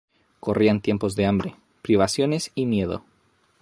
Corrían 0.39 0.81
tiempos 0.81 1.13
de 1.15 1.27
hambre, 1.27 1.55
privaciones 1.83 2.49
y 2.55 2.65
miedo. 2.65 3.03